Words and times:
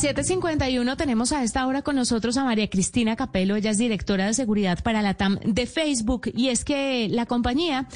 Las 0.00 0.14
7:51 0.14 0.96
tenemos 0.96 1.32
a 1.32 1.42
esta 1.42 1.66
hora 1.66 1.82
con 1.82 1.96
nosotros 1.96 2.36
a 2.36 2.44
María 2.44 2.70
Cristina 2.70 3.16
Capelo, 3.16 3.56
ella 3.56 3.72
es 3.72 3.78
directora 3.78 4.26
de 4.26 4.34
seguridad 4.34 4.78
para 4.84 5.02
la 5.02 5.14
TAM 5.14 5.40
de 5.40 5.66
Facebook. 5.66 6.30
Y 6.36 6.50
es 6.50 6.64
que 6.64 7.08
la 7.10 7.26
compañía 7.26 7.88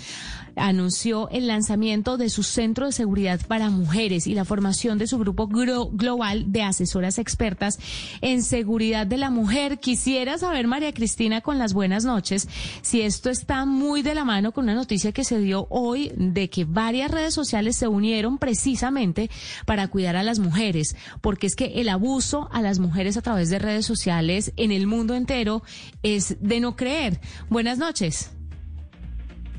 anunció 0.57 1.29
el 1.31 1.47
lanzamiento 1.47 2.17
de 2.17 2.31
su 2.31 2.43
centro 2.43 2.87
de 2.87 2.93
seguridad 2.93 3.41
para 3.47 3.71
mujeres 3.71 4.27
y 4.27 4.35
la 4.35 4.45
formación 4.45 4.99
de 4.99 5.07
su 5.07 5.19
grupo 5.19 5.47
global 5.47 6.53
de 6.53 6.63
asesoras 6.63 7.19
expertas 7.19 7.79
en 8.21 8.43
seguridad 8.43 9.07
de 9.07 9.17
la 9.17 9.31
mujer. 9.31 9.79
Quisiera 9.79 10.39
saber, 10.39 10.67
María 10.67 10.93
Cristina, 10.93 11.41
con 11.41 11.59
las 11.59 11.73
buenas 11.73 12.05
noches, 12.05 12.49
si 12.83 13.03
esto 13.03 13.31
está 13.31 13.65
muy 13.65 14.03
de 14.03 14.15
la 14.15 14.25
mano 14.25 14.53
con 14.53 14.65
una 14.65 14.75
noticia 14.75 15.13
que 15.13 15.25
se 15.25 15.39
dio 15.39 15.67
hoy 15.71 16.13
de 16.17 16.51
que 16.51 16.65
varias 16.65 17.11
redes 17.11 17.35
sociales 17.35 17.77
se 17.77 17.89
unieron 17.89 18.39
precisamente 18.39 19.31
para 19.67 19.89
cuidar 19.89 20.17
a 20.17 20.23
las 20.23 20.39
mujeres, 20.39 20.97
porque 21.21 21.47
es 21.47 21.57
que 21.57 21.81
el 21.81 21.89
abuso 21.89 22.49
a 22.53 22.63
las 22.63 22.79
mujeres 22.79 23.17
a 23.17 23.23
través 23.23 23.51
de 23.51 23.59
redes 23.59 23.87
sociales 23.87 24.53
en 24.57 24.73
el 24.73 24.87
mundo 24.87 25.15
entero 25.15 25.63
es 26.03 26.37
de 26.41 26.61
no 26.61 26.77
creer. 26.77 27.21
Buenas 27.49 27.79
noches. 27.79 28.31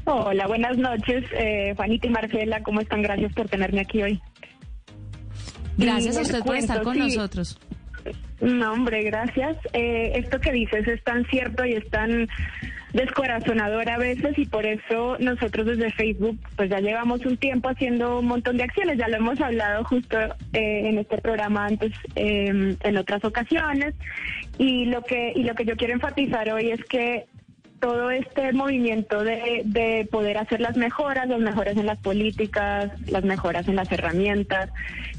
Hola, 0.05 0.47
buenas 0.47 0.77
noches, 0.77 1.23
eh, 1.31 1.73
Juanita 1.75 2.07
y 2.07 2.09
Marcela, 2.09 2.61
¿cómo 2.61 2.81
están? 2.81 3.01
Gracias 3.01 3.33
por 3.33 3.47
tenerme 3.47 3.81
aquí 3.81 4.01
hoy. 4.01 4.21
Gracias 5.77 6.17
a 6.17 6.21
usted 6.21 6.39
por 6.43 6.55
estar 6.55 6.81
con 6.81 6.99
nosotros. 6.99 7.57
No, 8.41 8.73
hombre, 8.73 9.03
gracias. 9.03 9.57
Eh, 9.71 10.11
esto 10.15 10.39
que 10.41 10.51
dices 10.51 10.85
es 10.87 11.01
tan 11.03 11.25
cierto 11.27 11.65
y 11.65 11.73
es 11.73 11.89
tan 11.89 12.27
descorazonador 12.91 13.89
a 13.89 13.97
veces 13.97 14.37
y 14.37 14.45
por 14.45 14.65
eso 14.65 15.17
nosotros 15.19 15.65
desde 15.65 15.91
Facebook 15.91 16.37
pues 16.55 16.69
ya 16.69 16.79
llevamos 16.79 17.25
un 17.25 17.37
tiempo 17.37 17.69
haciendo 17.69 18.19
un 18.19 18.27
montón 18.27 18.57
de 18.57 18.63
acciones, 18.63 18.99
ya 18.99 19.07
lo 19.07 19.17
hemos 19.17 19.41
hablado 19.41 19.83
justo 19.83 20.19
eh, 20.53 20.89
en 20.89 20.99
este 20.99 21.17
programa 21.17 21.65
antes 21.65 21.91
em, 22.15 22.77
en 22.81 22.97
otras 22.97 23.25
ocasiones 23.25 23.95
y 24.59 24.85
lo 24.85 25.01
que 25.01 25.33
y 25.35 25.43
lo 25.43 25.55
que 25.55 25.65
yo 25.65 25.75
quiero 25.75 25.93
enfatizar 25.93 26.47
hoy 26.51 26.69
es 26.69 26.83
que 26.85 27.25
todo 27.83 28.11
este 28.11 28.53
movimiento 28.53 29.25
de, 29.25 30.07
poder 30.09 30.37
hacer 30.37 30.61
las 30.61 30.77
mejoras, 30.77 31.27
las 31.27 31.41
mejoras 31.41 31.75
en 31.75 31.85
las 31.85 31.97
políticas, 31.97 32.89
las 33.11 33.25
mejoras 33.25 33.67
en 33.67 33.75
las 33.75 33.91
herramientas, 33.91 34.69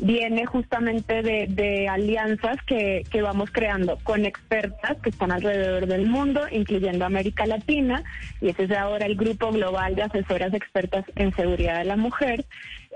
viene 0.01 0.47
justamente 0.47 1.21
de, 1.21 1.89
alianzas 1.89 2.57
que, 2.67 3.05
que, 3.11 3.21
vamos 3.21 3.51
creando 3.53 3.99
con 4.03 4.25
expertas 4.25 4.97
que 5.03 5.11
están 5.11 5.31
alrededor 5.31 5.87
del 5.87 6.07
mundo, 6.07 6.41
incluyendo 6.51 7.05
América 7.05 7.45
Latina, 7.45 8.03
y 8.41 8.49
ese 8.49 8.65
es 8.65 8.71
ahora 8.71 9.05
el 9.05 9.17
Grupo 9.17 9.53
Global 9.53 9.95
de 9.95 10.05
Asesoras 10.05 10.55
Expertas 10.55 11.05
en 11.17 11.37
Seguridad 11.37 11.81
de 11.81 11.85
la 11.85 11.97
Mujer, 11.97 12.47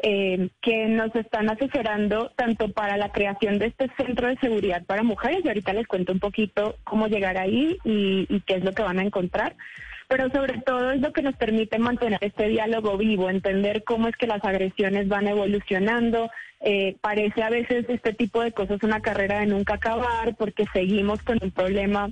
eh, 0.03 0.51
que 0.63 0.87
nos 0.87 1.13
están 1.17 1.51
asesorando 1.51 2.31
tanto 2.37 2.71
para 2.71 2.97
la 2.97 3.11
creación 3.11 3.59
de 3.59 3.67
este 3.67 3.91
centro 3.97 4.29
de 4.29 4.37
seguridad 4.37 4.85
para 4.85 5.03
mujeres, 5.03 5.41
y 5.45 5.49
ahorita 5.49 5.73
les 5.73 5.89
cuento 5.89 6.13
un 6.13 6.21
poquito 6.21 6.77
cómo 6.85 7.09
llegar 7.09 7.37
ahí 7.37 7.79
y, 7.85 8.27
qué 8.47 8.55
es 8.55 8.65
lo 8.65 8.73
que 8.73 8.83
van 8.83 9.01
a 9.01 9.03
encontrar, 9.03 9.57
pero 10.07 10.31
sobre 10.31 10.61
todo 10.61 10.93
es 10.93 11.01
lo 11.01 11.13
que 11.13 11.23
nos 11.23 11.35
permite 11.37 11.79
mantener 11.79 12.19
este 12.23 12.47
diálogo 12.49 12.97
vivo, 12.97 13.29
entender 13.29 13.83
cómo 13.83 14.07
es 14.07 14.17
que 14.17 14.29
las 14.29 14.45
agresiones 14.45 15.09
van 15.09 15.27
evolucionando. 15.27 16.31
Eh, 16.61 16.97
parece 17.01 17.43
a 17.43 17.51
veces 17.51 17.85
este 17.89 18.13
tipo 18.13 18.41
de 18.43 18.53
cosas 18.53 18.83
una 18.83 19.01
carrera 19.01 19.41
de 19.41 19.47
nunca 19.47 19.75
acabar 19.75 20.35
porque 20.37 20.65
seguimos 20.73 21.23
con 21.23 21.39
un 21.43 21.51
problema, 21.51 22.11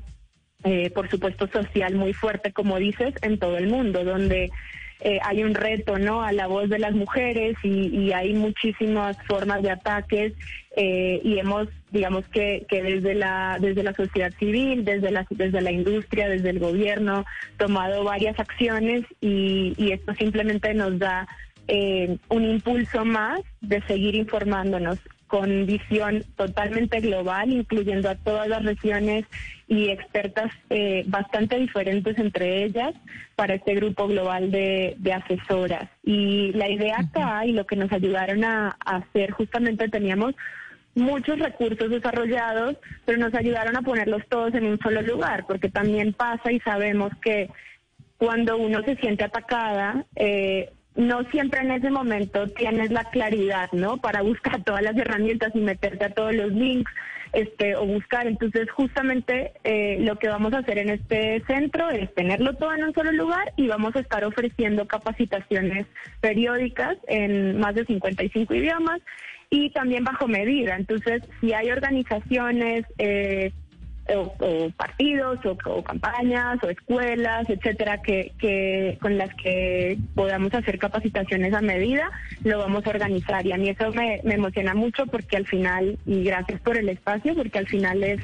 eh, 0.65 0.91
por 0.91 1.09
supuesto, 1.09 1.47
social 1.49 1.95
muy 1.95 2.13
fuerte, 2.13 2.53
como 2.53 2.79
dices, 2.79 3.15
en 3.23 3.39
todo 3.39 3.57
el 3.59 3.69
mundo, 3.69 4.05
donde 4.05 4.51
eh, 5.01 5.19
hay 5.23 5.43
un 5.43 5.55
reto 5.55 5.99
no 5.99 6.23
a 6.23 6.33
la 6.33 6.47
voz 6.47 6.69
de 6.71 6.79
las 6.79 6.95
mujeres 6.95 7.57
y, 7.63 8.13
hay 8.13 8.33
muchísimas 8.33 9.17
formas 9.27 9.63
de 9.63 9.71
ataques 9.71 10.33
eh, 10.77 11.21
y 11.23 11.39
hemos 11.39 11.69
digamos 11.91 12.27
que, 12.29 12.65
que 12.69 12.83
desde 12.83 13.15
la 13.15 13.59
desde 13.61 13.83
la 13.83 13.93
sociedad 13.93 14.33
civil 14.39 14.85
desde 14.85 15.11
la 15.11 15.27
desde 15.31 15.61
la 15.61 15.71
industria 15.71 16.29
desde 16.29 16.51
el 16.51 16.59
gobierno 16.59 17.25
tomado 17.59 18.05
varias 18.05 18.39
acciones 18.39 19.05
y, 19.21 19.75
y 19.77 19.93
esto 19.93 20.15
simplemente 20.15 20.73
nos 20.73 20.99
da 20.99 21.27
eh, 21.69 22.17
un 22.29 22.45
impulso 22.45 23.05
más 23.05 23.41
de 23.61 23.83
seguir 23.83 24.15
informándonos 24.15 24.99
con 25.27 25.67
visión 25.67 26.25
totalmente 26.37 27.01
global, 27.01 27.51
incluyendo 27.51 28.09
a 28.09 28.15
todas 28.15 28.49
las 28.49 28.65
regiones 28.65 29.25
y 29.69 29.89
expertas 29.89 30.53
eh, 30.71 31.05
bastante 31.07 31.59
diferentes 31.59 32.17
entre 32.19 32.65
ellas 32.65 32.95
para 33.35 33.55
este 33.55 33.75
grupo 33.75 34.07
global 34.07 34.51
de, 34.51 34.97
asesoras. 35.13 35.89
Y 36.05 36.53
la 36.53 36.69
idea 36.69 36.99
acá 37.01 37.45
y 37.45 37.53
lo 37.53 37.67
que 37.67 37.77
nos 37.77 37.93
ayudaron 37.93 38.45
a, 38.45 38.77
a 38.85 38.97
hacer, 38.97 39.33
justamente 39.33 39.89
teníamos 39.89 40.35
muchos 40.95 41.39
recursos 41.39 41.91
desarrollados, 41.91 42.77
pero 43.05 43.19
nos 43.19 43.35
ayudaron 43.35 43.77
a 43.77 43.83
ponerlos 43.83 44.23
todos 44.29 44.55
en 44.55 44.67
un 44.67 44.79
solo 44.79 45.03
lugar, 45.03 45.45
porque 45.47 45.69
también 45.69 46.13
pasa 46.13 46.53
y 46.53 46.61
sabemos 46.61 47.13
que 47.23 47.51
cuando 48.19 48.57
uno 48.57 48.83
se 48.83 48.97
siente 48.97 49.25
atacada, 49.25 50.07
eh, 50.15 50.71
no 50.97 51.23
siempre 51.31 51.61
en 51.61 51.71
ese 51.71 51.91
momento 51.91 52.49
tienes 52.49 52.91
la 52.91 53.05
claridad, 53.05 53.71
¿no? 53.73 53.99
Para 53.99 54.23
buscar 54.23 54.63
todas 54.65 54.83
las 54.83 54.97
herramientas 54.97 55.53
y 55.55 55.61
meterte 55.61 56.05
a 56.07 56.15
todos 56.15 56.35
los 56.35 56.53
links, 56.53 56.91
este, 57.33 57.77
o 57.77 57.85
buscar. 57.85 58.27
Entonces, 58.27 58.71
justamente 58.71 59.53
eh, 59.65 59.99
lo 60.01 60.19
que 60.19 60.29
vamos 60.29 60.55
a 60.55 60.59
hacer 60.59 60.79
en 60.79 60.91
este 60.91 61.43
centro 61.47 61.91
es 61.91 62.13
tenerlo 62.15 62.55
todo 62.55 62.73
en 62.73 62.85
un 62.85 62.95
solo 62.95 63.13
lugar 63.13 63.53
y 63.57 63.69
vamos 63.69 63.95
a 63.95 64.01
estar 64.01 64.25
ofreciendo 64.25 64.87
capacitaciones 64.87 65.87
periódicas 66.21 66.97
en 67.09 67.59
más 67.59 67.75
de 67.75 67.85
55 67.85 68.55
idiomas 68.55 69.01
y 69.51 69.71
también 69.71 70.05
bajo 70.05 70.27
medida. 70.29 70.77
Entonces, 70.77 71.23
si 71.41 71.53
hay 71.53 71.71
organizaciones, 71.71 72.85
eh, 72.99 73.53
o, 74.15 74.71
partidos 74.77 75.39
o, 75.45 75.83
campañas 75.83 76.59
o 76.63 76.69
escuelas, 76.69 77.49
etcétera, 77.49 78.01
que, 78.03 78.33
que 78.39 78.99
con 79.01 79.19
las 79.19 79.35
que 79.35 79.99
podamos 80.15 80.55
hacer 80.55 80.79
capacitaciones 80.79 81.53
a 81.55 81.61
medida, 81.61 82.11
lo 82.45 82.59
vamos 82.59 82.87
a 82.87 82.91
organizar. 82.91 83.47
Y 83.47 83.53
a 83.53 83.57
mí 83.57 83.69
eso 83.69 83.91
me, 83.93 84.21
me 84.25 84.35
emociona 84.35 84.75
mucho 84.75 85.07
porque 85.07 85.37
al 85.37 85.47
final, 85.47 85.99
y 86.07 86.25
gracias 86.25 86.61
por 86.61 86.77
el 86.77 86.89
espacio, 86.89 87.35
porque 87.35 87.59
al 87.59 87.67
final 87.67 88.03
es 88.05 88.21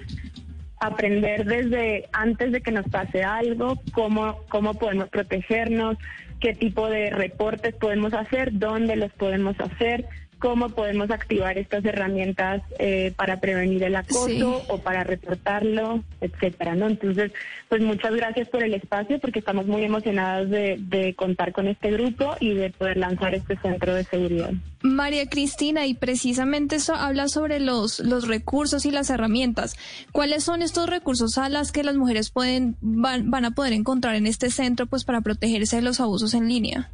aprender 0.81 1.45
desde 1.45 2.09
antes 2.13 2.51
de 2.53 2.61
que 2.61 2.73
nos 2.73 2.89
pase 2.89 3.23
algo, 3.23 3.81
cómo, 3.93 4.41
cómo 4.49 4.75
podemos 4.75 5.09
protegernos, 5.09 5.97
qué 6.41 6.55
tipo 6.55 6.89
de 6.89 7.11
reportes 7.11 7.75
podemos 7.77 8.13
hacer, 8.13 8.59
dónde 8.59 8.97
los 8.97 9.13
podemos 9.13 9.59
hacer, 9.61 10.07
cómo 10.43 10.71
podemos 10.71 11.09
activar 11.13 11.57
estas 11.57 11.85
herramientas 11.85 12.63
eh, 12.81 13.13
para 13.15 13.39
prevenir 13.39 13.85
el 13.85 13.95
acoso 13.95 14.65
o 14.67 14.79
para 14.79 15.05
reportarlo, 15.05 16.03
etcétera, 16.21 16.75
¿no? 16.75 16.89
Entonces, 16.89 17.31
pues 17.69 17.81
muchas 17.81 18.13
gracias 18.17 18.49
por 18.49 18.65
el 18.65 18.75
espacio 18.75 19.21
porque 19.21 19.39
estamos 19.39 19.69
muy 19.69 19.85
emocionados 19.85 20.51
de, 20.51 20.79
de 20.81 21.15
contar 21.15 21.53
con 21.53 21.69
este 21.69 21.93
grupo 21.93 22.35
y 22.41 22.55
de 22.55 22.71
poder 22.71 22.97
lanzar 22.97 23.37
este 23.37 23.57
centro 23.57 23.95
de 23.95 24.03
seguridad. 24.03 24.51
María 24.83 25.29
Cristina, 25.29 25.87
y 25.87 25.95
precisamente 25.95 26.75
eso 26.75 26.97
habla 26.97 27.29
sobre 27.29 27.61
los, 27.61 28.01
los 28.01 28.27
recursos 28.27 28.85
y 28.85 28.91
las 28.91 29.11
herramientas. 29.11 29.77
¿Cuáles 30.11 30.43
son 30.43 30.61
estos 30.61 30.91
recursos 30.91 31.39
a 31.39 31.49
las 31.51 31.71
que 31.71 31.85
las 31.85 31.95
mujeres 31.95 32.31
pueden, 32.31 32.77
van, 32.81 33.31
van 33.31 33.45
a 33.45 33.53
poder 33.53 33.75
encontrar 33.75 34.17
en 34.17 34.27
este 34.27 34.51
centro 34.51 34.87
pues 34.87 35.05
para 35.05 35.21
protegerse 35.21 35.77
de 35.77 35.83
los 35.83 36.01
abusos 36.01 36.35
en 36.35 36.49
línea? 36.49 36.91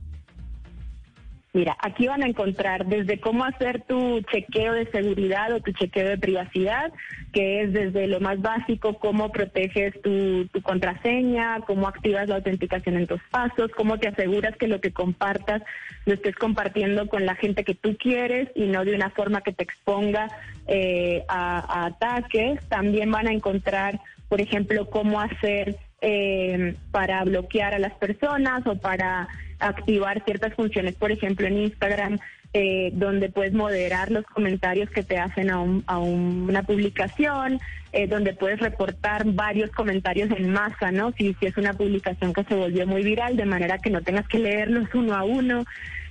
Mira, 1.55 1.77
aquí 1.81 2.07
van 2.07 2.23
a 2.23 2.27
encontrar 2.27 2.85
desde 2.87 3.21
cómo 3.21 3.45
hacer 3.45 3.83
tu 3.85 4.21
chequeo 4.31 4.75
de 4.75 4.91
seguridad 4.91 5.51
o 5.55 5.61
tu 5.61 5.73
chequeo 5.73 6.07
de 6.07 6.19
privacidad, 6.19 6.93
que 7.33 7.63
es 7.63 7.73
desde 7.73 8.07
lo 8.07 8.21
más 8.21 8.43
básico, 8.43 8.99
cómo 8.99 9.33
proteges 9.33 9.95
tu, 10.03 10.47
contraseña, 10.63 11.61
cómo 11.67 11.89
activas 11.89 12.29
la 12.29 12.37
autenticación 12.37 12.99
en 12.99 13.07
tus 13.07 13.23
pasos, 13.31 13.71
cómo 13.75 13.99
te 13.99 14.09
aseguras 14.09 14.57
que 14.57 14.69
lo 14.69 14.83
que 14.83 14.93
compartas 14.93 15.63
lo 16.05 16.15
estés 16.15 16.37
compartiendo 16.37 17.09
con 17.09 17.25
la 17.25 17.35
gente 17.35 17.65
que 17.65 17.75
tú 17.75 17.97
quieres 17.97 18.51
y 18.55 18.67
no 18.67 18.85
de 18.85 18.95
una 18.95 19.09
forma 19.11 19.41
que 19.41 19.55
te 19.55 19.65
exponga 19.65 20.29
eh, 20.67 21.25
a, 21.29 21.87
ataques. 21.87 22.61
También 22.69 23.11
van 23.11 23.27
a 23.27 23.33
encontrar, 23.33 24.01
por 24.29 24.43
ejemplo, 24.43 24.91
cómo 24.91 25.19
hacer 25.19 25.77
eh, 26.03 26.77
para 26.91 27.25
bloquear 27.25 27.75
a 27.75 27.79
las 27.79 27.95
personas 27.95 28.67
o 28.67 28.77
para 28.77 29.29
activar 29.59 30.25
ciertas 30.25 30.55
funciones, 30.55 30.95
por 30.95 31.13
ejemplo 31.13 31.47
en 31.47 31.59
Instagram, 31.59 32.19
eh, 32.55 32.91
donde 32.95 33.29
puedes 33.29 33.53
moderar 33.53 34.11
los 34.11 34.25
comentarios 34.25 34.89
que 34.91 35.03
te 35.03 35.19
hacen 35.19 35.51
a, 35.51 35.65
a 35.87 35.99
una 35.99 36.63
publicación, 36.63 37.61
eh, 37.93 38.07
donde 38.07 38.35
puedes 38.35 38.61
reportar 38.61 39.25
varios 39.25 39.71
comentarios 39.71 40.31
en 40.31 40.51
masa, 40.51 40.91
¿no? 40.91 41.13
Si, 41.13 41.35
si 41.35 41.47
es 41.47 41.57
una 41.57 41.75
publicación 41.75 42.33
que 42.33 42.45
se 42.45 42.55
volvió 42.55 42.87
muy 42.87 43.03
viral, 43.03 43.37
de 43.37 43.45
manera 43.47 43.79
que 43.79 43.91
no 43.91 44.03
tengas 44.03 44.29
que 44.29 44.39
leerlos 44.39 44.89
uno 44.95 45.15
a 45.15 45.25
uno. 45.25 45.65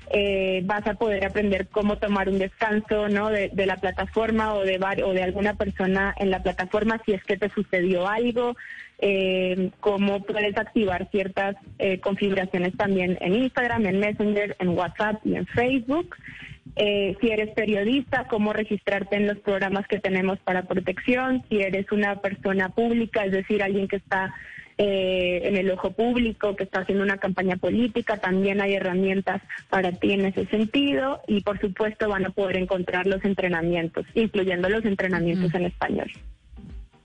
Eh, 0.10 0.62
vas 0.64 0.88
a 0.88 0.94
poder 0.94 1.26
aprender 1.26 1.68
cómo 1.68 1.98
tomar 1.98 2.30
un 2.30 2.40
descanso 2.40 3.10
¿no? 3.10 3.30
de, 3.30 3.52
la 3.66 3.76
plataforma 3.76 4.54
o 4.54 4.64
de, 4.64 4.80
o 5.04 5.14
de 5.14 5.24
alguna 5.24 5.56
persona 5.56 6.16
en 6.18 6.32
la 6.32 6.42
plataforma 6.42 7.02
si 7.06 7.12
es 7.12 7.22
que 7.26 7.36
te 7.36 7.50
sucedió 7.50 8.08
algo, 8.08 8.56
eh, 9.00 9.72
cómo 9.82 10.24
puedes 10.24 10.58
activar 10.58 11.10
ciertas 11.12 11.58
eh, 11.78 12.00
configuraciones 12.00 12.76
también 12.78 13.18
en 13.20 13.36
Instagram, 13.36 13.86
en 13.86 14.00
Messenger, 14.00 14.56
en 14.60 14.70
WhatsApp 14.70 15.26
y 15.26 15.36
en 15.36 15.46
Facebook. 15.48 16.16
eh, 16.78 17.16
si 17.20 17.30
eres 17.30 17.50
periodista, 17.54 18.28
cómo 18.30 18.54
registrarte 18.54 19.16
en 19.16 19.28
los 19.28 19.40
programas 19.40 19.88
que 19.88 20.00
tenemos 20.00 20.40
para 20.40 20.64
protección, 20.64 21.44
si 21.50 21.62
eres 21.62 21.92
una 21.92 22.22
persona 22.22 22.70
pública, 22.70 23.26
es 23.26 23.32
decir, 23.32 23.64
alguien 23.64 23.88
que 23.88 23.98
está 23.98 24.34
eh, 24.78 25.42
en 25.44 25.58
el 25.58 25.72
ojo 25.72 25.92
público, 25.92 26.56
que 26.56 26.64
está 26.64 26.82
haciendo 26.82 27.04
una 27.04 27.18
campaña 27.18 27.58
política, 27.58 28.18
también 28.18 28.62
hay 28.62 28.76
herramientas 28.76 29.42
para 29.70 29.92
ti 29.92 30.14
en 30.14 30.26
ese 30.26 30.46
sentido 30.48 31.22
y 31.28 31.42
por 31.42 31.60
supuesto 31.60 32.08
van 32.10 32.26
a 32.26 32.30
poder 32.30 32.58
encontrar 32.58 33.08
los 33.08 33.24
entrenamientos, 33.26 34.06
incluyendo 34.14 34.70
los 34.70 34.86
entrenamientos 34.86 35.54
en 35.56 35.66
español. 35.66 36.12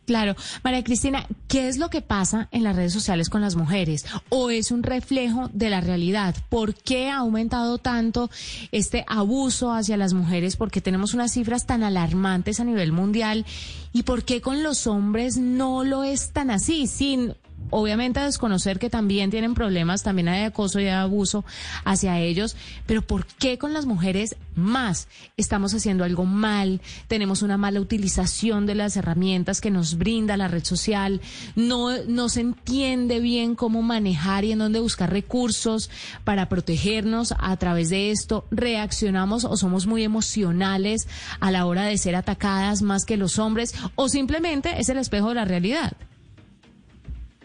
Claro. 0.06 0.34
María 0.64 0.82
Cristina, 0.82 1.26
¿qué 1.48 1.68
es 1.68 1.78
lo 1.78 1.88
que 1.88 2.02
pasa 2.02 2.48
en 2.50 2.64
las 2.64 2.74
redes 2.74 2.92
sociales 2.92 3.30
con 3.30 3.40
las 3.40 3.54
mujeres? 3.54 4.04
¿O 4.28 4.50
es 4.50 4.70
un 4.70 4.82
reflejo 4.82 5.48
de 5.52 5.70
la 5.70 5.80
realidad? 5.80 6.34
¿Por 6.48 6.74
qué 6.74 7.08
ha 7.08 7.18
aumentado 7.18 7.78
tanto 7.78 8.28
este 8.72 9.04
abuso 9.06 9.72
hacia 9.72 9.96
las 9.96 10.12
mujeres? 10.12 10.56
¿Por 10.56 10.70
qué 10.70 10.80
tenemos 10.80 11.14
unas 11.14 11.32
cifras 11.32 11.66
tan 11.66 11.84
alarmantes 11.84 12.58
a 12.58 12.64
nivel 12.64 12.92
mundial? 12.92 13.46
¿Y 13.92 14.02
por 14.02 14.24
qué 14.24 14.40
con 14.40 14.62
los 14.62 14.86
hombres 14.86 15.38
no 15.38 15.84
lo 15.84 16.02
es 16.02 16.32
tan 16.32 16.50
así? 16.50 16.88
Sin 16.88 17.34
obviamente 17.72 18.20
a 18.20 18.26
desconocer 18.26 18.78
que 18.78 18.90
también 18.90 19.30
tienen 19.30 19.54
problemas, 19.54 20.02
también 20.02 20.28
hay 20.28 20.44
acoso 20.44 20.78
y 20.78 20.88
abuso 20.88 21.44
hacia 21.84 22.20
ellos, 22.20 22.54
pero 22.86 23.02
¿por 23.02 23.26
qué 23.26 23.58
con 23.58 23.72
las 23.72 23.86
mujeres 23.86 24.36
más? 24.54 25.08
Estamos 25.36 25.74
haciendo 25.74 26.04
algo 26.04 26.26
mal, 26.26 26.80
tenemos 27.08 27.40
una 27.40 27.56
mala 27.56 27.80
utilización 27.80 28.66
de 28.66 28.74
las 28.74 28.96
herramientas 28.96 29.60
que 29.60 29.70
nos 29.70 29.96
brinda 29.96 30.36
la 30.36 30.48
red 30.48 30.64
social, 30.64 31.22
no, 31.56 31.96
no 32.06 32.28
se 32.28 32.42
entiende 32.42 33.20
bien 33.20 33.54
cómo 33.54 33.80
manejar 33.82 34.44
y 34.44 34.52
en 34.52 34.58
dónde 34.58 34.78
buscar 34.78 35.10
recursos 35.10 35.90
para 36.24 36.50
protegernos 36.50 37.34
a 37.38 37.56
través 37.56 37.88
de 37.88 38.10
esto, 38.10 38.44
reaccionamos 38.50 39.44
o 39.46 39.56
somos 39.56 39.86
muy 39.86 40.04
emocionales 40.04 41.08
a 41.40 41.50
la 41.50 41.64
hora 41.64 41.84
de 41.84 41.96
ser 41.96 42.16
atacadas 42.16 42.82
más 42.82 43.06
que 43.06 43.16
los 43.16 43.38
hombres 43.38 43.74
o 43.94 44.10
simplemente 44.10 44.78
es 44.78 44.90
el 44.90 44.98
espejo 44.98 45.30
de 45.30 45.36
la 45.36 45.46
realidad 45.46 45.96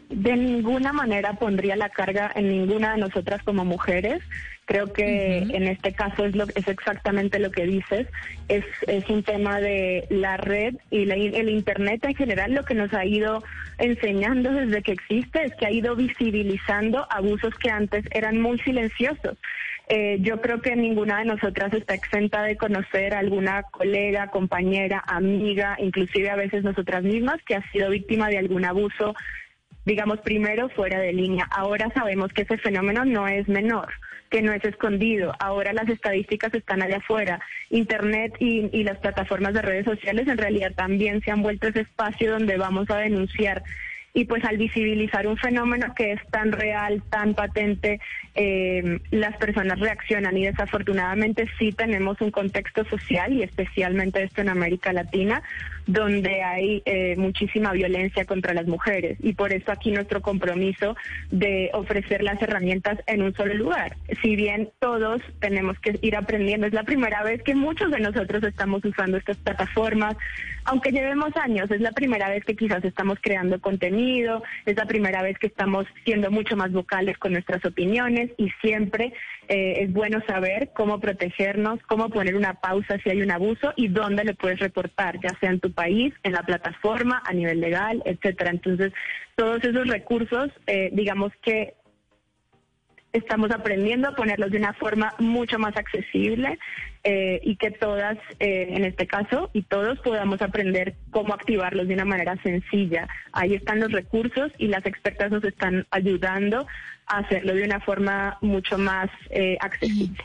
de 0.10 0.38
ninguna 0.38 0.94
manera 0.94 1.34
pondría 1.34 1.76
la 1.76 1.90
carga 1.90 2.32
en 2.36 2.50
ninguna 2.50 2.94
de 2.94 3.00
nosotras 3.00 3.42
como 3.44 3.66
mujeres. 3.66 4.24
Creo 4.66 4.92
que 4.92 5.38
en 5.38 5.64
este 5.64 5.94
caso 5.94 6.26
es, 6.26 6.36
lo, 6.36 6.44
es 6.44 6.68
exactamente 6.68 7.40
lo 7.40 7.52
que 7.52 7.66
dices. 7.66 8.08
Es, 8.50 8.66
es 8.88 9.10
un 9.10 9.24
tema 9.24 9.60
de 9.60 10.06
la 10.10 10.38
red 10.38 10.76
y 10.92 11.10
el 11.10 11.50
Internet 11.50 12.04
en 12.04 12.16
general. 12.16 12.54
Lo 12.54 12.64
que 12.64 12.74
nos 12.74 12.94
ha 12.94 13.06
ido 13.06 13.44
enseñando 13.78 14.52
desde 14.52 14.82
que 14.82 14.94
existe 14.94 15.46
es 15.46 15.56
que 15.56 15.68
ha 15.68 15.72
ido 15.72 15.96
visibilizando 15.96 17.08
abusos 17.10 17.54
que 17.56 17.70
antes 17.70 18.04
eran 18.12 18.42
muy 18.42 18.60
silenciosos. 18.60 19.38
Eh, 19.90 20.18
yo 20.20 20.42
creo 20.42 20.62
que 20.62 20.76
ninguna 20.76 21.20
de 21.20 21.26
nosotras 21.26 21.74
está 21.74 21.94
exenta 21.94 22.44
de 22.44 22.58
conocer 22.58 23.14
a 23.14 23.20
alguna 23.20 23.64
colega, 23.64 24.28
compañera, 24.28 25.02
amiga, 25.08 25.78
inclusive 25.80 26.30
a 26.30 26.36
veces 26.36 26.66
nosotras 26.66 27.04
mismas, 27.04 27.42
que 27.46 27.56
ha 27.56 27.72
sido 27.72 27.90
víctima 27.90 28.28
de 28.28 28.38
algún 28.38 28.66
abuso 28.66 29.16
digamos, 29.88 30.20
primero 30.20 30.68
fuera 30.68 31.00
de 31.00 31.14
línea. 31.14 31.48
Ahora 31.50 31.90
sabemos 31.96 32.34
que 32.34 32.42
ese 32.42 32.58
fenómeno 32.58 33.06
no 33.06 33.26
es 33.26 33.48
menor, 33.48 33.88
que 34.30 34.42
no 34.42 34.52
es 34.52 34.62
escondido. 34.66 35.34
Ahora 35.40 35.72
las 35.72 35.88
estadísticas 35.88 36.54
están 36.54 36.82
allá 36.82 36.98
afuera. 36.98 37.40
Internet 37.70 38.34
y, 38.38 38.70
y 38.78 38.84
las 38.84 38.98
plataformas 38.98 39.54
de 39.54 39.62
redes 39.62 39.86
sociales 39.86 40.28
en 40.28 40.38
realidad 40.38 40.74
también 40.76 41.22
se 41.22 41.32
han 41.32 41.42
vuelto 41.42 41.70
ese 41.70 41.82
espacio 41.82 42.34
donde 42.34 42.58
vamos 42.58 42.90
a 42.90 42.98
denunciar 42.98 43.64
y 44.18 44.26
pues 44.26 44.44
al 44.46 44.58
visibilizar 44.58 45.28
un 45.28 45.38
fenómeno 45.38 45.94
que 45.96 46.14
es 46.14 46.22
tan 46.32 46.52
real, 46.52 47.04
tan 47.12 47.36
patente, 47.36 48.00
eh, 48.34 49.00
las 49.12 49.38
personas 49.38 49.80
reaccionan 49.80 50.36
y 50.36 50.46
desafortunadamente 50.46 51.46
sí 51.60 51.72
tenemos 51.72 52.20
un 52.22 52.32
contexto 52.32 52.84
social 52.86 53.32
y 53.32 53.44
especialmente 53.44 54.24
esto 54.24 54.42
en 54.42 54.50
América 54.50 54.92
Latina 54.92 55.44
donde 55.88 56.44
hay 56.44 56.84
eh, 56.86 57.16
muchísima 57.18 57.72
violencia 57.72 58.26
contra 58.26 58.54
las 58.54 58.68
mujeres 58.68 59.18
y 59.22 59.34
por 59.34 59.54
eso 59.54 59.72
aquí 59.72 59.92
nuestro 59.92 60.22
compromiso 60.22 60.96
de 61.32 61.70
ofrecer 61.74 62.24
las 62.24 62.42
herramientas 62.42 63.00
en 63.08 63.22
un 63.22 63.34
solo 63.34 63.54
lugar. 63.54 63.96
Si 64.22 64.36
bien 64.36 64.70
todos 64.80 65.22
tenemos 65.40 65.80
que 65.80 65.98
ir 66.02 66.16
aprendiendo, 66.16 66.68
es 66.68 66.74
la 66.74 66.84
primera 66.84 67.24
vez 67.24 67.42
que 67.42 67.56
muchos 67.56 67.90
de 67.90 68.00
nosotros 68.00 68.44
estamos 68.44 68.84
usando 68.84 69.18
estas 69.18 69.38
plataformas, 69.38 70.18
aunque 70.68 70.92
llevemos 70.92 71.36
años, 71.38 71.72
es 71.72 71.80
la 71.80 71.94
primera 71.94 72.30
vez 72.30 72.44
que 72.44 72.56
quizás 72.56 72.84
estamos 72.84 73.18
creando 73.22 73.60
contenido, 73.62 74.44
es 74.66 74.76
la 74.76 74.86
primera 74.86 75.22
vez 75.22 75.40
que 75.40 75.48
estamos 75.48 75.86
siendo 76.04 76.30
mucho 76.30 76.58
más 76.58 76.74
vocales 76.74 77.18
con 77.18 77.32
nuestras 77.32 77.64
opiniones 77.66 78.32
y 78.38 78.50
siempre 78.62 79.14
eh, 79.48 79.84
es 79.84 79.94
bueno 79.94 80.22
saber 80.28 80.72
cómo 80.76 81.00
protegernos, 81.00 81.80
cómo 81.88 82.10
poner 82.10 82.36
una 82.36 82.56
pausa 82.56 82.98
si 83.02 83.10
hay 83.10 83.22
un 83.22 83.32
abuso 83.32 83.72
y 83.78 83.88
dónde 83.88 84.26
lo 84.26 84.36
puedes 84.36 84.60
reportar, 84.60 85.20
ya 85.22 85.30
sea 85.40 85.52
en 85.52 85.62
tu 85.62 85.72
país, 85.72 86.14
en 86.24 86.34
la 86.34 86.44
plataforma, 86.44 87.24
a 87.26 87.32
nivel 87.32 87.62
legal, 87.62 88.04
etcétera. 88.06 88.52
Entonces, 88.52 88.92
todos 89.36 89.64
esos 89.64 89.88
recursos, 89.88 90.50
eh, 90.68 90.90
digamos 90.92 91.32
que 91.42 91.76
estamos 93.14 93.52
aprendiendo 93.52 94.10
a 94.10 94.16
ponerlos 94.16 94.52
de 94.52 94.58
una 94.58 94.74
forma 94.74 95.14
mucho 95.20 95.60
más 95.60 95.76
accesible 95.78 96.60
eh, 97.04 97.40
y 97.44 97.56
que 97.56 97.72
todas, 97.72 98.18
eh, 98.40 98.68
en 98.70 98.86
este 98.86 99.08
caso, 99.08 99.50
y 99.54 99.64
todos 99.64 100.00
podamos 100.00 100.42
aprender 100.42 100.96
cómo 101.12 101.34
activarlos 101.34 101.88
de 101.88 101.94
una 101.94 102.06
manera 102.06 102.36
sencilla. 102.44 103.08
Ahí 103.32 103.54
están 103.54 103.80
los 103.80 103.92
recursos 103.92 104.52
y 104.58 104.68
las 104.68 104.86
expertas 104.86 105.32
nos 105.32 105.44
están 105.44 105.88
ayudando 105.92 106.68
a 107.08 107.20
hacerlo 107.20 107.54
de 107.54 107.64
una 107.64 107.80
forma 107.80 108.38
mucho 108.42 108.78
más 108.78 109.10
eh, 109.30 109.58
accesible. 109.62 110.24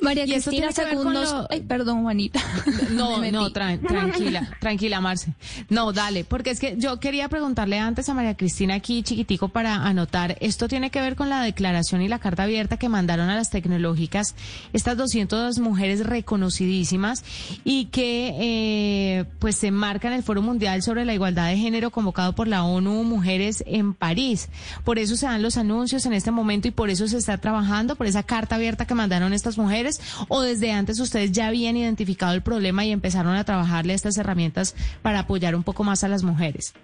María 0.00 0.24
Cristina, 0.24 0.72
segundos. 0.72 1.46
Ay, 1.50 1.62
perdón, 1.62 2.02
Juanita. 2.02 2.40
No, 2.90 3.18
no, 3.30 3.50
tranquila, 3.50 4.56
tranquila, 4.60 5.00
Marce. 5.00 5.34
No, 5.68 5.92
dale, 5.92 6.24
porque 6.24 6.50
es 6.50 6.60
que 6.60 6.76
yo 6.78 7.00
quería 7.00 7.28
preguntarle 7.28 7.78
antes 7.78 8.08
a 8.08 8.14
María 8.14 8.36
Cristina 8.36 8.74
aquí, 8.74 9.02
chiquitico, 9.02 9.48
para 9.48 9.74
anotar. 9.76 10.36
Esto 10.40 10.68
tiene 10.68 10.90
que 10.90 11.00
ver 11.00 11.16
con 11.16 11.28
la 11.28 11.42
declaración 11.42 12.02
y 12.02 12.08
la 12.08 12.18
carta 12.18 12.44
abierta 12.44 12.76
que 12.76 12.88
mandaron 12.88 13.30
a 13.30 13.34
las 13.34 13.50
tecnológicas 13.50 14.36
estas 14.72 14.96
200 14.96 15.58
mujeres 15.58 16.06
reconocidísimas 16.06 17.24
y 17.64 17.86
que, 17.86 18.34
eh, 18.38 19.24
pues, 19.40 19.56
se 19.56 19.70
marcan 19.70 20.12
el 20.12 20.22
Foro 20.22 20.42
Mundial 20.42 20.82
sobre 20.82 21.04
la 21.04 21.14
Igualdad 21.14 21.48
de 21.48 21.56
Género 21.56 21.90
convocado 21.90 22.34
por 22.34 22.46
la 22.46 22.64
ONU 22.64 23.02
Mujeres 23.02 23.64
en 23.66 23.94
París. 23.94 24.48
Por 24.84 24.98
eso 24.98 25.16
se 25.16 25.26
dan 25.26 25.42
los 25.42 25.56
anuncios 25.56 26.06
en 26.06 26.12
este 26.12 26.30
momento 26.30 26.68
y 26.68 26.70
por 26.70 26.90
eso 26.90 27.08
se 27.08 27.18
está 27.18 27.38
trabajando 27.38 27.96
por 27.96 28.06
esa 28.06 28.22
carta 28.22 28.54
abierta 28.54 28.86
que 28.86 28.94
mandaron 28.94 29.32
estas 29.32 29.58
mujeres 29.58 29.83
o 30.28 30.42
desde 30.42 30.72
antes 30.72 31.00
ustedes 31.00 31.32
ya 31.32 31.48
habían 31.48 31.76
identificado 31.76 32.34
el 32.34 32.42
problema 32.42 32.84
y 32.84 32.92
empezaron 32.92 33.36
a 33.36 33.44
trabajarle 33.44 33.94
estas 33.94 34.16
herramientas 34.18 34.74
para 35.02 35.20
apoyar 35.20 35.54
un 35.54 35.62
poco 35.62 35.84
más 35.84 36.04
a 36.04 36.08
las 36.08 36.22
mujeres? 36.22 36.74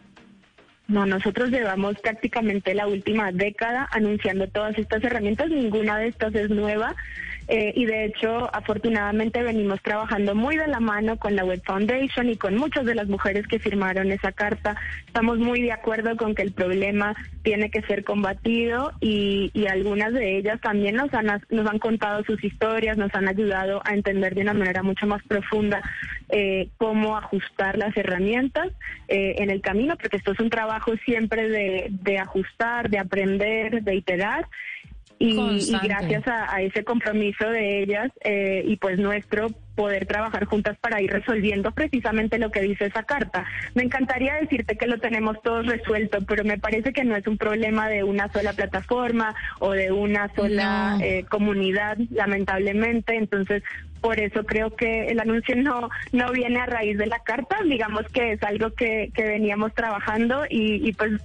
No, 0.88 1.06
nosotros 1.06 1.50
llevamos 1.50 1.94
prácticamente 2.00 2.74
la 2.74 2.88
última 2.88 3.30
década 3.30 3.88
anunciando 3.92 4.48
todas 4.48 4.76
estas 4.76 5.04
herramientas, 5.04 5.48
ninguna 5.48 5.98
de 5.98 6.08
estas 6.08 6.34
es 6.34 6.50
nueva. 6.50 6.96
Eh, 7.52 7.72
y 7.74 7.84
de 7.84 8.04
hecho, 8.04 8.48
afortunadamente 8.54 9.42
venimos 9.42 9.82
trabajando 9.82 10.36
muy 10.36 10.56
de 10.56 10.68
la 10.68 10.78
mano 10.78 11.16
con 11.16 11.34
la 11.34 11.44
Web 11.44 11.62
Foundation 11.66 12.28
y 12.28 12.36
con 12.36 12.54
muchas 12.56 12.86
de 12.86 12.94
las 12.94 13.08
mujeres 13.08 13.44
que 13.48 13.58
firmaron 13.58 14.12
esa 14.12 14.30
carta. 14.30 14.76
Estamos 15.04 15.38
muy 15.38 15.60
de 15.60 15.72
acuerdo 15.72 16.16
con 16.16 16.36
que 16.36 16.42
el 16.42 16.52
problema 16.52 17.16
tiene 17.42 17.68
que 17.68 17.82
ser 17.82 18.04
combatido 18.04 18.92
y, 19.00 19.50
algunas 19.68 20.12
de 20.12 20.36
ellas 20.36 20.60
también 20.60 20.96
nos 20.96 21.12
han, 21.12 21.26
nos 21.48 21.68
han 21.68 21.78
contado 21.80 22.24
sus 22.24 22.42
historias, 22.42 22.96
nos 22.96 23.14
han 23.14 23.28
ayudado 23.28 23.82
a 23.84 23.94
entender 23.94 24.34
de 24.34 24.42
una 24.42 24.54
manera 24.54 24.82
mucho 24.82 25.06
más 25.06 25.22
profunda 25.24 25.80
eh, 26.28 26.68
cómo 26.76 27.16
ajustar 27.16 27.78
las 27.78 27.96
herramientas 27.96 28.68
eh, 29.08 29.36
en 29.38 29.50
el 29.50 29.60
camino, 29.60 29.96
porque 29.96 30.16
esto 30.16 30.32
es 30.32 30.40
un 30.40 30.50
trabajo 30.50 30.92
siempre 31.04 31.48
de, 31.48 31.88
de 31.90 32.18
ajustar, 32.18 32.90
de 32.90 32.98
aprender, 32.98 33.82
de 33.82 33.94
iterar 33.94 34.46
y, 35.22 35.36
gracias 35.82 36.26
a, 36.26 36.62
ese 36.62 36.82
compromiso 36.82 37.46
de 37.46 37.82
ellas 37.82 38.10
eh, 38.24 38.64
y 38.66 38.76
pues 38.76 38.98
nuestro 38.98 39.48
poder 39.74 40.06
trabajar 40.06 40.46
juntas 40.46 40.78
para 40.80 41.02
ir 41.02 41.12
resolviendo 41.12 41.72
precisamente 41.72 42.38
lo 42.38 42.50
que 42.50 42.62
dice 42.62 42.86
esa 42.86 43.02
carta. 43.02 43.44
Me 43.74 43.82
encantaría 43.82 44.36
decirte 44.36 44.76
que 44.76 44.86
lo 44.86 44.98
tenemos 44.98 45.40
todos 45.42 45.66
resuelto, 45.66 46.20
pero 46.26 46.42
me 46.42 46.58
parece 46.58 46.94
que 46.94 47.04
no 47.04 47.16
es 47.16 47.26
un 47.26 47.36
problema 47.36 47.88
de 47.88 48.02
una 48.02 48.32
sola 48.32 48.54
plataforma 48.54 49.34
o 49.58 49.72
de 49.72 49.92
una 49.92 50.34
sola 50.34 50.98
eh, 51.02 51.26
comunidad, 51.28 51.98
lamentablemente. 52.10 53.14
Entonces, 53.14 53.62
por 54.00 54.18
eso 54.20 54.44
creo 54.44 54.74
que 54.74 55.08
el 55.08 55.20
anuncio 55.20 55.54
no 55.56 55.90
no 56.12 56.32
viene 56.32 56.60
a 56.60 56.66
raíz 56.66 56.96
de 56.96 57.06
la 57.06 57.18
carta, 57.18 57.58
digamos 57.62 58.06
que 58.08 58.32
es 58.32 58.42
algo 58.42 58.70
que, 58.70 59.10
que 59.14 59.24
veníamos 59.24 59.74
trabajando 59.74 60.44
y, 60.48 60.88
y 60.88 60.92
pues 60.94 61.20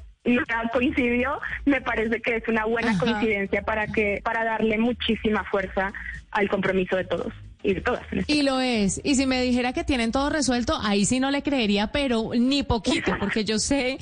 coincidió, 0.71 1.39
me 1.65 1.81
parece 1.81 2.21
que 2.21 2.37
es 2.37 2.47
una 2.47 2.65
buena 2.65 2.97
coincidencia 2.97 3.61
para 3.61 3.87
que 3.87 4.21
para 4.23 4.43
darle 4.43 4.77
muchísima 4.77 5.43
fuerza 5.45 5.93
al 6.31 6.49
compromiso 6.49 6.95
de 6.95 7.05
todos. 7.05 7.33
y 7.63 7.73
de 7.73 7.81
todas. 7.81 8.03
Este 8.11 8.31
y 8.31 8.43
lo 8.43 8.59
es. 8.59 9.01
Y 9.03 9.15
si 9.15 9.25
me 9.25 9.41
dijera 9.41 9.73
que 9.73 9.83
tienen 9.83 10.11
todo 10.11 10.29
resuelto, 10.29 10.77
ahí 10.83 11.05
sí 11.05 11.19
no 11.19 11.31
le 11.31 11.41
creería, 11.41 11.91
pero 11.91 12.29
ni 12.37 12.61
poquito, 12.61 13.11
porque 13.19 13.43
yo 13.43 13.57
sé 13.57 13.97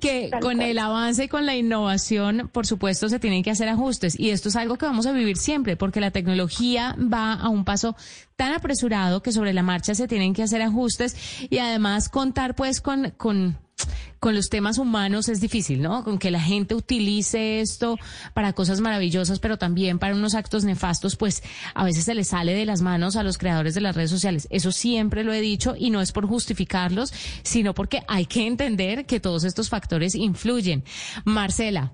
que 0.00 0.30
con 0.40 0.62
el 0.62 0.78
avance 0.78 1.24
y 1.24 1.28
con 1.28 1.44
la 1.44 1.56
innovación, 1.56 2.48
por 2.52 2.66
supuesto, 2.66 3.08
se 3.08 3.18
tienen 3.18 3.42
que 3.42 3.50
hacer 3.50 3.68
ajustes. 3.68 4.18
Y 4.18 4.30
esto 4.30 4.48
es 4.48 4.54
algo 4.54 4.78
que 4.78 4.86
vamos 4.86 5.06
a 5.06 5.12
vivir 5.12 5.38
siempre, 5.38 5.76
porque 5.76 6.00
la 6.00 6.12
tecnología 6.12 6.94
va 7.00 7.32
a 7.32 7.48
un 7.48 7.64
paso 7.64 7.96
tan 8.36 8.52
apresurado 8.52 9.22
que 9.22 9.32
sobre 9.32 9.52
la 9.52 9.64
marcha 9.64 9.94
se 9.96 10.06
tienen 10.06 10.32
que 10.32 10.44
hacer 10.44 10.62
ajustes 10.62 11.48
y 11.50 11.58
además 11.58 12.08
contar 12.08 12.54
pues 12.54 12.80
con, 12.80 13.10
con 13.16 13.58
con 14.20 14.34
los 14.34 14.50
temas 14.50 14.76
humanos 14.76 15.28
es 15.28 15.40
difícil, 15.40 15.80
¿no? 15.80 16.04
Con 16.04 16.18
que 16.18 16.30
la 16.30 16.40
gente 16.40 16.74
utilice 16.74 17.60
esto 17.60 17.98
para 18.34 18.52
cosas 18.52 18.80
maravillosas, 18.80 19.40
pero 19.40 19.56
también 19.56 19.98
para 19.98 20.14
unos 20.14 20.34
actos 20.34 20.64
nefastos, 20.64 21.16
pues 21.16 21.42
a 21.74 21.84
veces 21.84 22.04
se 22.04 22.14
le 22.14 22.24
sale 22.24 22.52
de 22.52 22.66
las 22.66 22.82
manos 22.82 23.16
a 23.16 23.22
los 23.22 23.38
creadores 23.38 23.74
de 23.74 23.80
las 23.80 23.96
redes 23.96 24.10
sociales. 24.10 24.46
Eso 24.50 24.72
siempre 24.72 25.24
lo 25.24 25.32
he 25.32 25.40
dicho 25.40 25.74
y 25.76 25.88
no 25.88 26.02
es 26.02 26.12
por 26.12 26.26
justificarlos, 26.26 27.12
sino 27.42 27.74
porque 27.74 28.02
hay 28.06 28.26
que 28.26 28.46
entender 28.46 29.06
que 29.06 29.20
todos 29.20 29.44
estos 29.44 29.70
factores 29.70 30.14
influyen. 30.14 30.84
Marcela. 31.24 31.92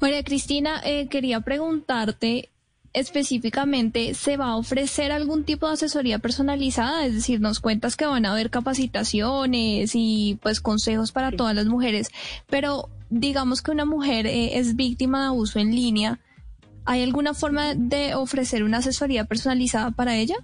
María 0.00 0.22
Cristina, 0.22 0.82
eh, 0.84 1.08
quería 1.08 1.40
preguntarte 1.40 2.50
específicamente 2.94 4.14
se 4.14 4.36
va 4.36 4.50
a 4.50 4.56
ofrecer 4.56 5.12
algún 5.12 5.44
tipo 5.44 5.66
de 5.66 5.74
asesoría 5.74 6.20
personalizada, 6.20 7.04
es 7.04 7.14
decir, 7.14 7.40
nos 7.40 7.60
cuentas 7.60 7.96
que 7.96 8.06
van 8.06 8.24
a 8.24 8.32
haber 8.32 8.50
capacitaciones 8.50 9.90
y 9.94 10.38
pues 10.42 10.60
consejos 10.60 11.12
para 11.12 11.32
todas 11.32 11.54
las 11.54 11.66
mujeres, 11.66 12.10
pero 12.48 12.88
digamos 13.10 13.62
que 13.62 13.72
una 13.72 13.84
mujer 13.84 14.26
eh, 14.26 14.58
es 14.58 14.76
víctima 14.76 15.20
de 15.22 15.26
abuso 15.26 15.58
en 15.58 15.74
línea, 15.74 16.20
¿hay 16.84 17.02
alguna 17.02 17.34
forma 17.34 17.74
de 17.74 18.14
ofrecer 18.14 18.62
una 18.62 18.78
asesoría 18.78 19.24
personalizada 19.24 19.90
para 19.90 20.16
ella? 20.16 20.36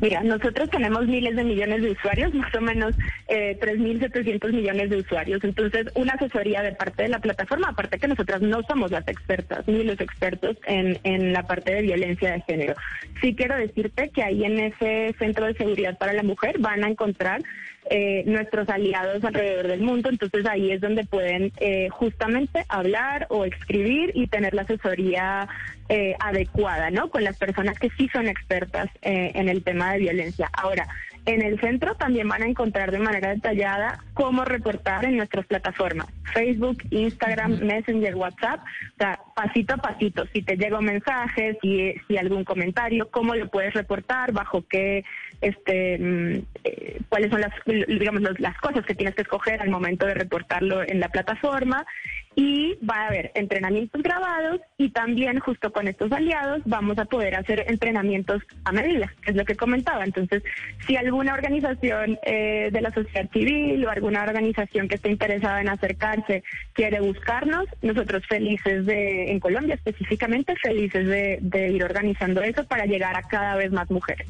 Mira, 0.00 0.22
nosotros 0.22 0.70
tenemos 0.70 1.06
miles 1.06 1.36
de 1.36 1.44
millones 1.44 1.82
de 1.82 1.90
usuarios, 1.92 2.34
más 2.34 2.54
o 2.54 2.60
menos 2.60 2.94
eh, 3.28 3.58
3.700 3.60 4.52
millones 4.52 4.90
de 4.90 4.96
usuarios. 4.96 5.42
Entonces, 5.44 5.86
una 5.94 6.14
asesoría 6.14 6.62
de 6.62 6.72
parte 6.72 7.04
de 7.04 7.08
la 7.08 7.20
plataforma, 7.20 7.68
aparte 7.68 7.98
que 7.98 8.08
nosotras 8.08 8.40
no 8.42 8.62
somos 8.62 8.90
las 8.90 9.06
expertas 9.08 9.66
ni 9.66 9.84
los 9.84 10.00
expertos 10.00 10.56
en, 10.66 10.98
en 11.04 11.32
la 11.32 11.44
parte 11.44 11.74
de 11.74 11.82
violencia 11.82 12.32
de 12.32 12.40
género. 12.42 12.74
Sí 13.20 13.34
quiero 13.34 13.56
decirte 13.56 14.10
que 14.10 14.22
ahí 14.22 14.44
en 14.44 14.58
ese 14.58 15.14
Centro 15.18 15.46
de 15.46 15.54
Seguridad 15.54 15.98
para 15.98 16.12
la 16.12 16.22
Mujer 16.22 16.58
van 16.58 16.84
a 16.84 16.88
encontrar 16.88 17.42
eh, 17.90 18.22
nuestros 18.26 18.68
aliados 18.68 19.24
alrededor 19.24 19.66
del 19.66 19.80
mundo. 19.80 20.08
Entonces 20.08 20.46
ahí 20.46 20.70
es 20.70 20.80
donde 20.80 21.04
pueden 21.04 21.52
eh, 21.58 21.88
justamente 21.90 22.64
hablar 22.68 23.26
o 23.28 23.44
escribir 23.44 24.12
y 24.14 24.28
tener 24.28 24.54
la 24.54 24.62
asesoría 24.62 25.48
eh, 25.88 26.14
adecuada, 26.20 26.90
¿no? 26.90 27.10
Con 27.10 27.24
las 27.24 27.36
personas 27.36 27.78
que 27.78 27.90
sí 27.98 28.08
son 28.12 28.28
expertas 28.28 28.88
en 29.02 29.48
el 29.48 29.62
tema 29.62 29.92
de 29.92 29.98
violencia. 29.98 30.48
Ahora, 30.52 30.86
en 31.24 31.42
el 31.42 31.60
centro 31.60 31.94
también 31.94 32.28
van 32.28 32.42
a 32.42 32.46
encontrar 32.46 32.90
de 32.90 32.98
manera 32.98 33.30
detallada 33.30 34.04
cómo 34.14 34.44
reportar 34.44 35.04
en 35.04 35.16
nuestras 35.16 35.46
plataformas, 35.46 36.08
Facebook, 36.32 36.82
Instagram, 36.90 37.60
Messenger, 37.60 38.14
WhatsApp, 38.16 38.60
o 38.60 38.96
sea, 38.98 39.20
pasito 39.34 39.74
a 39.74 39.76
pasito, 39.76 40.24
si 40.32 40.42
te 40.42 40.56
llega 40.56 40.78
un 40.78 40.86
mensaje, 40.86 41.58
si, 41.62 41.94
si 42.08 42.16
algún 42.16 42.44
comentario, 42.44 43.08
cómo 43.10 43.34
lo 43.34 43.48
puedes 43.48 43.72
reportar, 43.74 44.32
bajo 44.32 44.64
qué, 44.68 45.04
este, 45.40 45.98
mm, 45.98 46.38
eh, 46.64 47.00
cuáles 47.08 47.30
son 47.30 47.40
las, 47.40 47.52
digamos, 47.66 48.22
las 48.38 48.58
cosas 48.58 48.84
que 48.84 48.94
tienes 48.94 49.14
que 49.14 49.22
escoger 49.22 49.60
al 49.60 49.70
momento 49.70 50.06
de 50.06 50.14
reportarlo 50.14 50.82
en 50.82 51.00
la 51.00 51.08
plataforma 51.08 51.86
y 52.34 52.78
va 52.88 52.96
a 52.96 53.06
haber 53.08 53.30
entrenamientos 53.34 54.02
grabados 54.02 54.60
y 54.78 54.90
también 54.90 55.38
justo 55.40 55.72
con 55.72 55.88
estos 55.88 56.10
aliados 56.12 56.62
vamos 56.64 56.98
a 56.98 57.04
poder 57.04 57.34
hacer 57.34 57.64
entrenamientos 57.68 58.42
a 58.64 58.72
medida, 58.72 59.12
que 59.22 59.30
es 59.30 59.36
lo 59.36 59.44
que 59.44 59.56
comentaba. 59.56 60.04
Entonces, 60.04 60.42
si 60.86 60.96
alguna 60.96 61.34
organización 61.34 62.18
eh, 62.24 62.70
de 62.72 62.80
la 62.80 62.92
sociedad 62.92 63.28
civil 63.30 63.84
o 63.84 63.90
alguna 63.90 64.22
organización 64.22 64.88
que 64.88 64.96
esté 64.96 65.10
interesada 65.10 65.60
en 65.60 65.68
acercarse 65.68 66.42
quiere 66.72 67.00
buscarnos, 67.00 67.66
nosotros 67.82 68.26
felices 68.26 68.86
de, 68.86 69.30
en 69.30 69.40
Colombia 69.40 69.74
específicamente, 69.74 70.54
felices 70.56 71.06
de, 71.06 71.38
de 71.40 71.70
ir 71.70 71.84
organizando 71.84 72.42
eso 72.42 72.64
para 72.64 72.86
llegar 72.86 73.16
a 73.16 73.22
cada 73.22 73.56
vez 73.56 73.72
más 73.72 73.90
mujeres. 73.90 74.26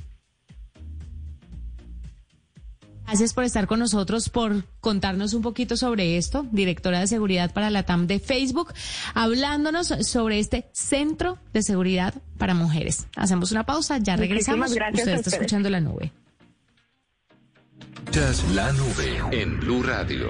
Gracias 3.12 3.34
por 3.34 3.44
estar 3.44 3.66
con 3.66 3.78
nosotros, 3.78 4.30
por 4.30 4.64
contarnos 4.80 5.34
un 5.34 5.42
poquito 5.42 5.76
sobre 5.76 6.16
esto, 6.16 6.46
directora 6.50 6.98
de 6.98 7.06
seguridad 7.06 7.52
para 7.52 7.68
la 7.68 7.82
TAM 7.82 8.06
de 8.06 8.18
Facebook, 8.18 8.72
hablándonos 9.12 9.88
sobre 9.88 10.38
este 10.38 10.70
centro 10.72 11.36
de 11.52 11.62
seguridad 11.62 12.14
para 12.38 12.54
mujeres. 12.54 13.08
Hacemos 13.14 13.52
una 13.52 13.66
pausa, 13.66 13.98
ya 13.98 14.16
regresamos. 14.16 14.72
Gracias 14.72 15.00
Usted 15.00 15.18
está 15.18 15.30
escuchando 15.36 15.68
la 15.68 15.80
nube. 15.80 16.10
La 18.54 18.72
nube 18.72 19.20
en 19.30 19.60
Blue 19.60 19.82
Radio. 19.82 20.28